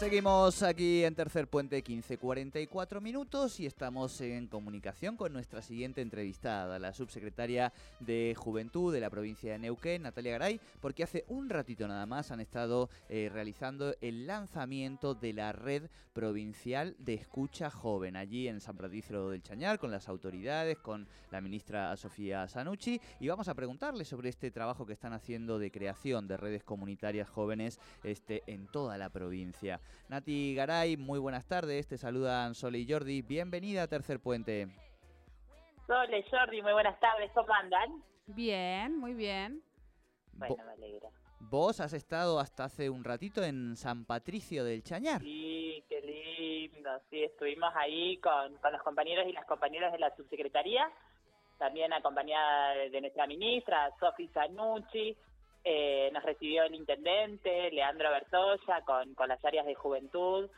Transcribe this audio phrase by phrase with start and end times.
[0.00, 6.78] Seguimos aquí en Tercer Puente 15:44 minutos y estamos en comunicación con nuestra siguiente entrevistada,
[6.78, 11.86] la subsecretaria de Juventud de la provincia de Neuquén, Natalia Garay, porque hace un ratito
[11.86, 18.16] nada más han estado eh, realizando el lanzamiento de la red provincial de escucha joven
[18.16, 23.28] allí en San Patricio del Chañar con las autoridades, con la ministra Sofía Sanucci y
[23.28, 27.78] vamos a preguntarle sobre este trabajo que están haciendo de creación de redes comunitarias jóvenes
[28.02, 29.78] este, en toda la provincia.
[30.08, 34.68] Nati Garay, muy buenas tardes, te saludan Sole y Jordi, bienvenida a Tercer Puente.
[35.86, 38.02] Sole, Jordi, muy buenas tardes, ¿cómo andan?
[38.26, 39.62] Bien, muy bien.
[40.32, 41.08] Bueno, me alegra.
[41.40, 45.20] Vos has estado hasta hace un ratito en San Patricio del Chañar.
[45.20, 50.14] Sí, qué lindo, sí, estuvimos ahí con, con los compañeros y las compañeras de la
[50.16, 50.90] subsecretaría,
[51.58, 55.16] también acompañada de nuestra ministra, Sofi Zanucci,
[55.64, 60.48] eh, nos recibió el intendente, Leandro Bertoya, con, con las áreas de juventud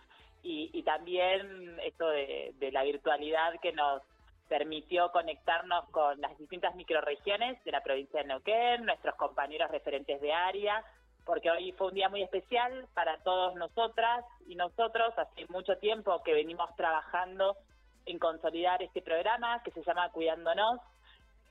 [0.43, 4.03] y, también esto de, la virtualidad que nos
[4.49, 10.33] permitió conectarnos con las distintas microregiones de la provincia de Neuquén, nuestros compañeros referentes de
[10.33, 10.85] área,
[11.25, 15.17] porque hoy fue un día muy especial para todos nosotras y nosotros.
[15.17, 17.57] Hace mucho tiempo que venimos trabajando
[18.05, 20.81] en consolidar este programa que se llama Cuidándonos,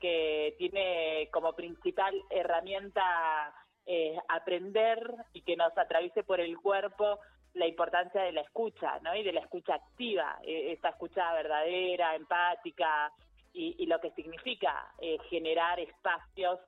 [0.02, 3.54] que tiene como principal herramienta
[3.86, 5.00] eh, aprender
[5.32, 7.20] y que nos atraviese por el cuerpo
[7.54, 9.16] la importancia de la escucha, ¿no?
[9.16, 13.12] Y de la escucha activa, eh, esta escucha verdadera, empática
[13.54, 16.60] y, lo que significa eh, generar espacios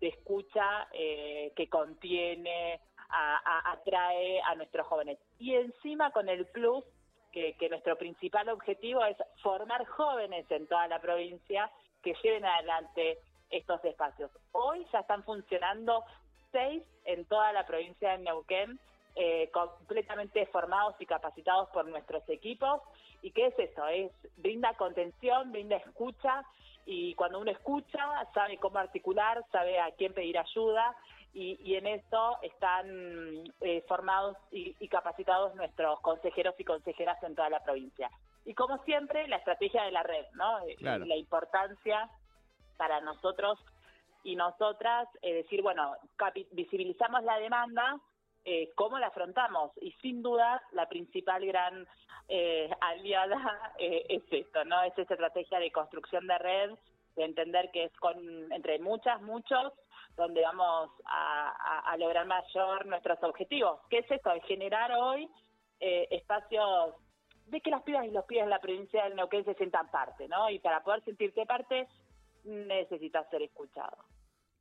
[0.00, 5.18] de escucha que contiene, atrae a nuestros jóvenes.
[5.38, 6.84] Y encima con el plus
[7.32, 11.70] que, que nuestro principal objetivo es formar jóvenes en toda la provincia
[12.02, 13.18] que lleven adelante
[13.50, 14.30] estos espacios.
[14.52, 16.04] Hoy ya están funcionando
[16.50, 18.78] seis en toda la provincia de Neuquén,
[19.14, 22.80] eh, completamente formados y capacitados por nuestros equipos.
[23.20, 23.86] ¿Y qué es eso?
[23.86, 26.44] Es brinda contención, brinda escucha
[26.86, 30.96] y cuando uno escucha sabe cómo articular, sabe a quién pedir ayuda
[31.34, 37.62] y, en eso están eh, formados y, capacitados nuestros consejeros y consejeras en toda la
[37.62, 38.10] provincia.
[38.44, 40.58] Y como siempre, la estrategia de la red, ¿no?
[40.66, 42.10] Eh, la importancia
[42.76, 43.58] para nosotros
[44.24, 45.94] y nosotras, es decir, bueno,
[46.52, 47.98] visibilizamos la demanda,
[48.44, 49.70] eh, ¿cómo la afrontamos?
[49.80, 51.86] Y sin duda, la principal gran
[52.28, 54.82] eh, aliada eh, es esto, ¿no?
[54.82, 56.70] Es esta estrategia de construcción de red,
[57.16, 59.72] de entender que es con entre muchas, muchos,
[60.16, 63.80] donde vamos a, lograr mayor nuestros objetivos.
[63.88, 64.32] ¿Qué es esto?
[64.32, 65.28] Es generar hoy
[65.78, 66.94] espacios
[67.46, 70.26] de que las pibas y los pibes en la provincia del Neuquén se sientan parte,
[70.28, 70.48] ¿no?
[70.50, 71.86] Y para poder sentirte parte,
[72.44, 73.96] necesitas ser escuchado.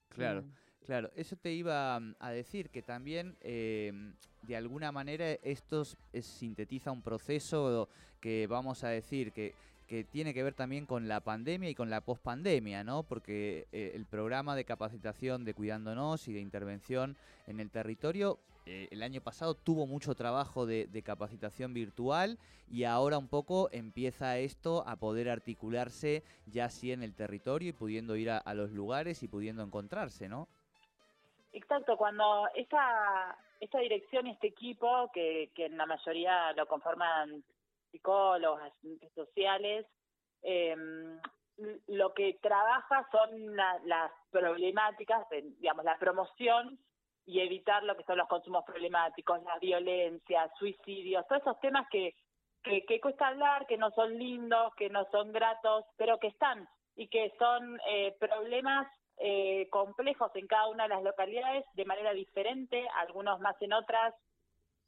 [0.09, 0.41] Claro.
[0.41, 0.53] Mm.
[0.85, 5.83] Claro, eso te iba mm, a decir, que también em, de alguna manera esto
[6.21, 7.87] sintetiza un proceso
[8.19, 9.53] que vamos a decir que,
[9.87, 13.03] que, tiene que ver también con la pandemia y con la pospandemia, ¿no?
[13.03, 17.15] Porque eh, el programa de capacitación de Cuidándonos y de intervención
[17.47, 22.37] en el territorio eh, el año pasado tuvo mucho trabajo de, capacitación virtual
[22.69, 27.73] y ahora un poco empieza esto a poder articularse ya así en el territorio y
[27.73, 30.47] pudiendo ir a, los lugares y pudiendo encontrarse, ¿no?
[31.53, 37.43] Exacto, cuando esta, esta dirección y este equipo, que, que en la mayoría lo conforman
[37.91, 39.85] psicólogos, asistentes sociales,
[40.41, 41.19] em,
[41.87, 45.27] lo que trabaja son las problemáticas,
[45.59, 46.79] digamos, la promoción
[47.25, 52.15] y evitar lo que son los consumos problemáticos, la violencia, suicidios, todos esos temas que,
[52.63, 57.07] que, cuesta hablar, que no son lindos, que no son gratos, pero que están y
[57.07, 58.87] que son eh, problemas
[59.23, 64.15] eh, complejos en cada una de las localidades de manera diferente, algunos más en otras,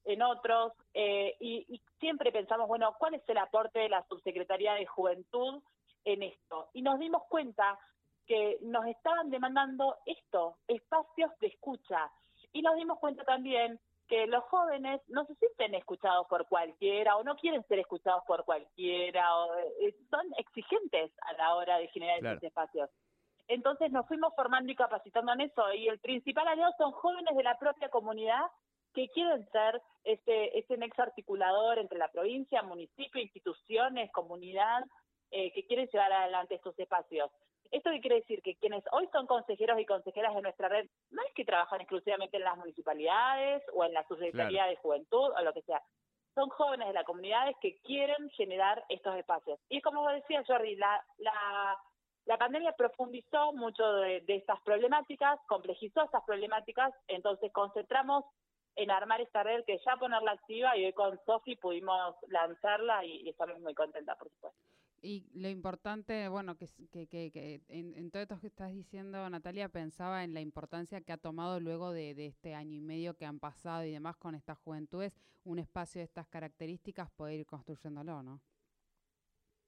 [0.05, 4.73] en otros, eh, y, y, siempre pensamos, bueno, ¿cuál es el aporte de la Subsecretaría
[4.73, 5.61] de Juventud
[6.03, 6.69] en esto?
[6.73, 7.77] Y nos dimos cuenta
[8.25, 12.11] que nos estaban demandando esto, espacios de escucha,
[12.53, 17.23] y nos dimos cuenta también que los jóvenes no se sienten escuchados por cualquiera o
[17.23, 22.19] no quieren ser escuchados por cualquiera o eh, son exigentes a la hora de generar
[22.19, 22.89] esos espacios.
[23.53, 27.43] Entonces nos fuimos formando y capacitando en eso y el principal aliado son jóvenes de
[27.43, 28.41] la propia comunidad
[28.95, 34.83] que quieren ser ese, ese nexo articulador entre la provincia, municipio, instituciones, comunidad,
[35.29, 37.29] eh, que quieren llevar adelante estos espacios.
[37.69, 38.41] ¿Esto qué quiere decir?
[38.41, 42.37] Que quienes hoy son consejeros y consejeras de nuestra red, no es que trabajan exclusivamente
[42.37, 45.79] en las municipalidades o en la Subsecretaría de Juventud o lo que sea.
[46.33, 49.59] Son jóvenes de las comunidades que quieren generar estos espacios.
[49.69, 51.77] Y como decía Jordi, la, la,
[52.25, 58.23] la pandemia profundizó mucho de, estas problemáticas, complejizó estas problemáticas, entonces concentramos
[58.75, 63.29] en armar esta red que ya ponerla activa y hoy con Sofi pudimos lanzarla y,
[63.29, 64.59] estamos muy contentas, por supuesto.
[65.01, 70.23] Y lo importante, bueno, que, que, que, en, todo esto que estás diciendo, Natalia, pensaba
[70.23, 73.37] en la importancia que ha tomado luego de, de, este año y medio que han
[73.37, 75.11] pasado y demás con estas juventudes,
[75.43, 78.39] un espacio de estas características, poder ir construyéndolo, ¿no?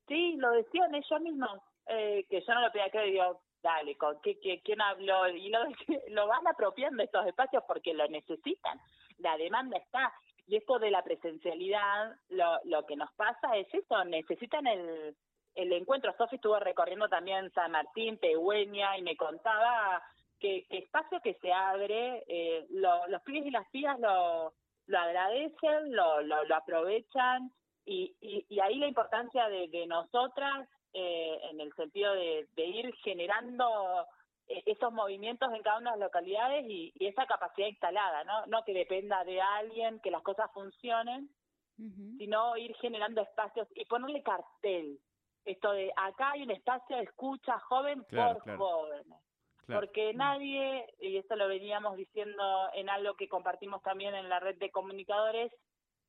[0.08, 4.20] Sí, lo decían ellos mismos, eh, que yo no lo podía creer, digo, dale, ¿con
[4.22, 5.28] qué, quién habló?
[5.30, 5.60] Y lo,
[6.10, 8.80] lo van apropiando estos espacios porque lo necesitan,
[9.18, 10.14] la demanda está.
[10.48, 15.16] Y esto de la presencialidad, lo, lo que nos pasa es eso, necesitan el,
[15.56, 16.14] el encuentro.
[16.18, 20.04] Sofi estuvo recorriendo también San Martín, Pehueña, y me contaba
[20.40, 24.54] que, que espacio que se abre, eh, los pibes y las pibas lo,
[24.86, 27.52] lo agradecen, lo, lo, lo aprovechan,
[27.86, 30.68] y, y, y, ahí la importancia de, de nosotras
[30.98, 34.08] eh, en el sentido de, ir generando
[34.48, 38.46] eh, esos movimientos en cada una de las localidades y, esa capacidad instalada, ¿no?
[38.46, 41.30] No que dependa de alguien, que las cosas funcionen,
[42.18, 44.98] sino ir generando espacios y ponerle cartel.
[45.44, 49.20] Esto de acá hay un espacio de escucha joven por jóvenes.
[49.68, 54.58] Porque nadie, y esto lo veníamos diciendo en algo que compartimos también en la red
[54.60, 55.52] de comunicadores,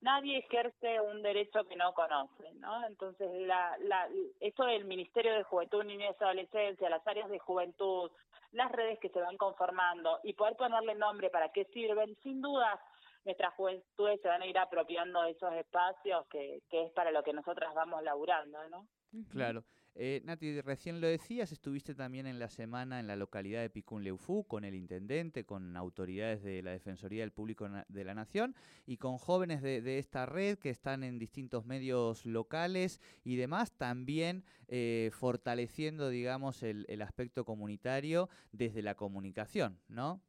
[0.00, 2.87] nadie ejerce un derecho que no conoce, ¿no?
[2.87, 4.08] Entonces, la, la,
[4.40, 8.10] esto del Ministerio de Juventud, Niñez y Adolescencia, las áreas de juventud,
[8.52, 12.81] las redes que se van conformando y poder ponerle nombre para qué sirven, sin duda
[13.26, 17.23] nuestras juventudes se van a ir apropiando de esos espacios que, que es para lo
[17.23, 18.87] que nosotras vamos laburando, ¿no?
[19.31, 19.64] Claro.
[19.99, 24.46] Eh, Nati, recién lo decías, estuviste también en la semana en la localidad de Picún-Leufú
[24.46, 29.17] con el intendente, con autoridades de la Defensoría del Público de la Nación y con
[29.17, 36.11] jóvenes de, esta red que están en distintos medios locales y demás, también eh, fortaleciendo,
[36.11, 40.20] digamos, el, aspecto comunitario desde la comunicación, ¿no?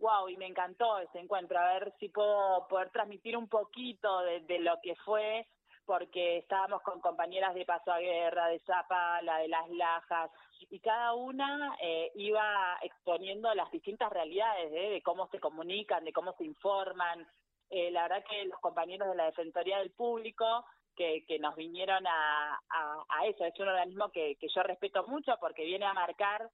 [0.00, 4.58] Wow, y me encantó ese encuentro, a ver si puedo poder transmitir un poquito de
[4.58, 5.46] lo que fue
[5.90, 10.30] porque estábamos con compañeras de Paso a Guerra, de Zapala, de Las Lajas,
[10.70, 14.90] y cada una eh, iba exponiendo las distintas realidades ¿eh?
[14.90, 17.26] de cómo se comunican, de cómo se informan.
[17.70, 20.64] Eh, la verdad que los compañeros de la Defensoría del Público
[20.94, 22.60] que, que nos vinieron a,
[23.08, 26.50] a, eso, es un organismo que, que yo respeto mucho porque viene a marcar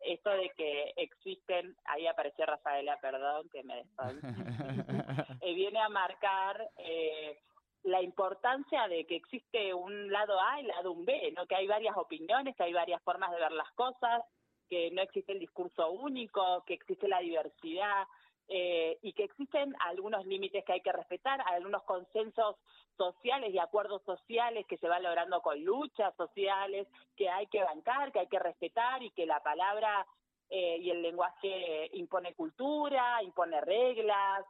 [0.00, 3.84] esto de que existen, ahí apareció Rafaela, perdón, que me
[5.40, 7.38] eh, viene a marcar eh,
[7.82, 11.46] la importancia de que existe un lado A y un lado B, ¿no?
[11.46, 14.22] que hay varias opiniones, que hay varias formas de ver las cosas,
[14.68, 18.04] que no existe el discurso único, que existe la diversidad
[18.48, 22.56] eh, y que existen algunos límites que hay que respetar, algunos consensos
[22.96, 28.12] sociales y acuerdos sociales que se van logrando con luchas sociales que hay que bancar,
[28.12, 30.06] que hay que respetar y que la palabra
[30.48, 34.44] eh, y el lenguaje impone cultura, impone reglas,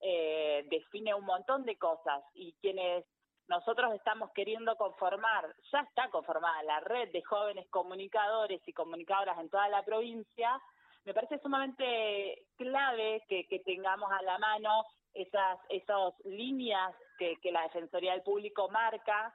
[0.00, 2.24] eh, define un montón de cosas.
[2.34, 3.04] Y quienes
[3.48, 9.48] nosotros estamos queriendo conformar, ya está conformada la red de jóvenes comunicadores y comunicadoras en
[9.48, 10.60] toda la provincia,
[11.04, 14.84] me parece sumamente clave que, que tengamos a la mano
[15.14, 19.32] esas, esas líneas que, que la Defensoría del Público marca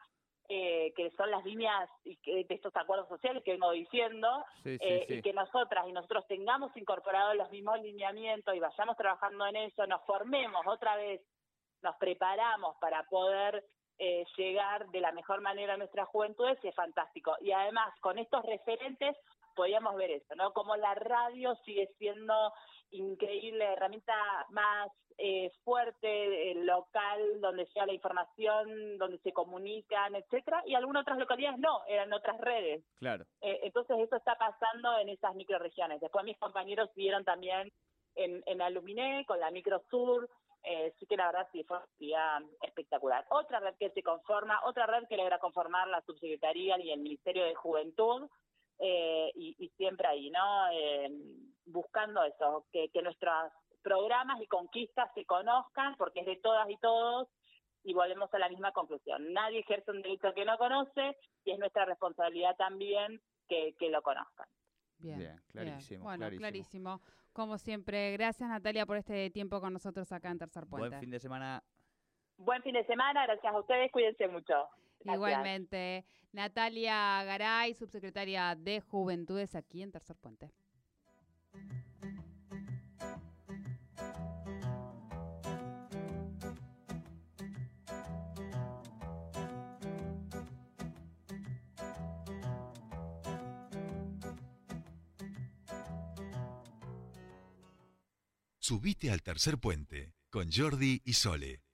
[0.50, 5.34] eh, que son las líneas de estos acuerdos sociales que vengo diciendo, eh, y que
[5.34, 10.66] nosotras y nosotros tengamos incorporados los mismos lineamientos y vayamos trabajando en eso, nos formemos
[10.66, 11.22] otra vez,
[11.82, 13.62] nos preparamos para poder
[14.00, 17.36] eh, llegar de la mejor manera a nuestras juventudes, es fantástico.
[17.42, 19.18] Y además, con estos referentes
[19.58, 20.54] podíamos ver eso, ¿no?
[20.54, 22.54] Como la radio sigue siendo
[22.92, 24.14] increíble herramienta
[24.52, 31.02] más eh, fuerte, eh, local, donde sea la información, donde se comunican, etcétera, y algunas
[31.02, 32.86] otras localidades no, eran otras redes.
[33.00, 33.26] Claro.
[33.42, 36.00] Eh, entonces eso está pasando en esas microregiones.
[36.00, 37.74] Después mis compañeros vieron también
[38.16, 40.30] en, en Aluminé, con la Microsur,
[40.64, 43.26] eh, sí que la verdad sí fue una espectacular.
[43.30, 47.46] Otra red que se conforma, otra red que logra conformar la subsecretaría y el Ministerio
[47.46, 48.30] de Juventud,
[48.80, 50.70] eh, y, y, siempre ahí, ¿no?
[50.72, 51.10] Eh,
[51.66, 56.78] buscando eso, que, que nuestros programas y conquistas se conozcan, porque es de todas y
[56.78, 57.28] todos,
[57.84, 59.34] y volvemos a la misma conclusión.
[59.34, 64.02] Nadie ejerce un derecho que no conoce, y es nuestra responsabilidad también que, que lo
[64.02, 64.48] conozcan.
[65.00, 66.06] Bien, clarísimo.
[66.06, 67.02] Bueno, clarísimo.
[67.32, 70.90] Como siempre, gracias Natalia por este tiempo con nosotros acá en Tercer Puente.
[70.90, 71.64] Buen fin de semana.
[72.38, 74.68] Buen fin de semana, gracias a ustedes, cuídense mucho.
[75.04, 76.06] Igualmente.
[76.32, 80.52] Natalia Garay, subsecretaria de Juventudes aquí en Tercer Puente.
[98.68, 101.67] Subite al tercer puente con Jordi y Sole.